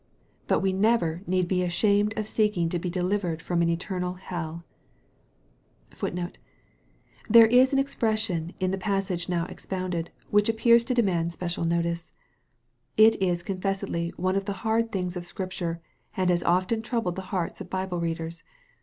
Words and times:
But 0.47 0.61
we 0.61 0.73
never 0.73 1.21
need 1.27 1.47
be 1.47 1.61
ashamed 1.61 2.17
of 2.17 2.27
seeking 2.27 2.69
to 2.69 2.79
be 2.79 2.89
delivered 2.89 3.39
from 3.39 3.61
an 3.61 3.69
eternal 3.69 4.15
hell.* 4.15 4.63
* 5.99 6.01
There 7.29 7.45
is 7.45 7.71
an 7.71 7.77
expression 7.77 8.51
in 8.59 8.71
the 8.71 8.79
passage 8.79 9.29
now 9.29 9.45
expounded, 9.45 10.09
"which 10.31 10.49
appears 10.49 10.83
to 10.85 10.95
demand 10.95 11.33
special 11.33 11.65
notice. 11.65 12.13
It 12.97 13.21
is 13.21 13.43
confessedly 13.43 14.11
one 14.17 14.35
of 14.35 14.45
the 14.45 14.53
hard 14.65 14.91
things 14.91 15.15
of 15.15 15.23
Scripture, 15.23 15.81
and 16.17 16.31
has 16.31 16.41
often 16.41 16.81
troubled 16.81 17.15
the 17.15 17.21
hearts 17.29 17.61
of 17.61 17.69
Bible 17.69 17.99
readers. 17.99 18.43